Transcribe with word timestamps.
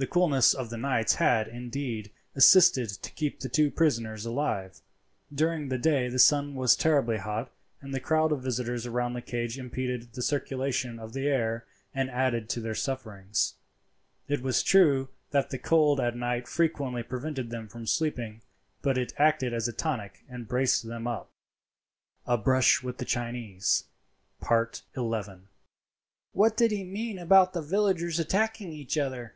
The 0.00 0.06
coolness 0.06 0.54
of 0.54 0.70
the 0.70 0.78
nights 0.78 1.14
had, 1.16 1.48
indeed, 1.48 2.12
assisted 2.36 2.88
to 2.88 3.10
keep 3.14 3.40
the 3.40 3.48
two 3.48 3.68
prisoners 3.68 4.24
alive. 4.24 4.80
During 5.34 5.70
the 5.70 5.76
day 5.76 6.08
the 6.08 6.20
sun 6.20 6.54
was 6.54 6.76
terribly 6.76 7.16
hot, 7.16 7.50
and 7.80 7.92
the 7.92 7.98
crowd 7.98 8.30
of 8.30 8.40
visitors 8.44 8.86
round 8.86 9.16
the 9.16 9.20
cage 9.20 9.58
impeded 9.58 10.12
the 10.12 10.22
circulation 10.22 11.00
of 11.00 11.14
the 11.14 11.26
air 11.26 11.66
and 11.92 12.08
added 12.12 12.48
to 12.50 12.60
their 12.60 12.76
sufferings. 12.76 13.54
It 14.28 14.40
was 14.40 14.62
true 14.62 15.08
that 15.32 15.50
the 15.50 15.58
cold 15.58 15.98
at 15.98 16.14
night 16.14 16.46
frequently 16.46 17.02
prevented 17.02 17.50
them 17.50 17.66
from 17.66 17.84
sleeping, 17.84 18.42
but 18.82 18.96
it 18.96 19.12
acted 19.16 19.52
as 19.52 19.66
a 19.66 19.72
tonic 19.72 20.22
and 20.28 20.46
braced 20.46 20.86
them 20.86 21.08
up. 21.08 21.28
A 22.24 22.38
BRUSH 22.38 22.84
WITH 22.84 22.98
THE 22.98 23.04
CHINESE.—XI. 23.04 25.42
"What 26.30 26.56
did 26.56 26.70
he 26.70 26.84
mean 26.84 27.18
about 27.18 27.52
the 27.52 27.62
villages 27.62 28.20
attacking 28.20 28.70
each 28.72 28.96
other?" 28.96 29.34